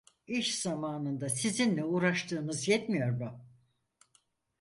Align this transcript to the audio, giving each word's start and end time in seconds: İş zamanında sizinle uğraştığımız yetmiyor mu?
İş 0.27 0.59
zamanında 0.61 1.29
sizinle 1.29 1.83
uğraştığımız 1.83 2.67
yetmiyor 2.67 3.09
mu? 3.11 3.45